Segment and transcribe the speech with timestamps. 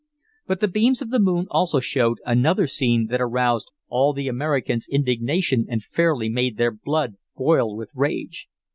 [0.47, 4.87] But the beams of the moon also showed another scene that aroused all the Americans'
[4.89, 8.49] indignation and fairly made their blood boil with rage.